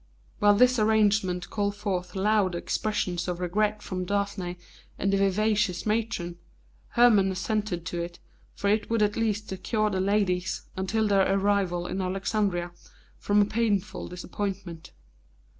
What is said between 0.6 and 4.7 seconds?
arrangement called forth loud expressions of regret from Daphne